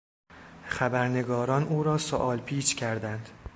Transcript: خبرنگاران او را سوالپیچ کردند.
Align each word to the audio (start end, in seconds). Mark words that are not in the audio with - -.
خبرنگاران 0.65 1.63
او 1.63 1.83
را 1.83 1.97
سوالپیچ 1.97 2.75
کردند. 2.75 3.29